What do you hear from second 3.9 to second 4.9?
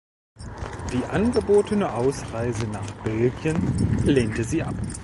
lehnte sie ab.